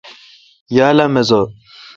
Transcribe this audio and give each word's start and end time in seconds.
یال 0.75 0.97
اؘ 1.03 1.07
مزہ۔ 1.13 1.41